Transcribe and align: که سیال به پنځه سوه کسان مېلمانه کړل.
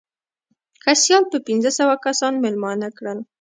که 0.83 0.91
سیال 1.01 1.23
به 1.31 1.39
پنځه 1.47 1.71
سوه 1.79 1.95
کسان 2.05 2.33
مېلمانه 2.43 2.87
کړل. 2.97 3.19